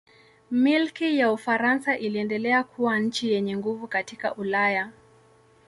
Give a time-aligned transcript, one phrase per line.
[0.51, 4.91] Milki ya Ufaransa iliendelea kuwa nchi yenye nguvu katika Ulaya.